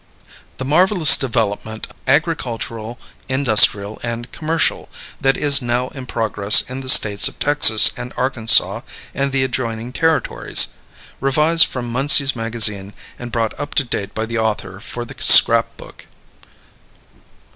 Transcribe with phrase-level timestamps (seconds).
[0.57, 2.97] The Marvelous Development, Agricultural,
[3.29, 4.89] Industrial, and Commercial,
[5.21, 8.81] That Is Now in Progress in the States of Texas and Arkansas
[9.13, 10.69] and the Adjoining Territories.
[11.19, 15.77] Revised from MUNSEY'S MAGAZINE and brought up to date by the author for THE SCRAP
[15.77, 16.07] BOOK.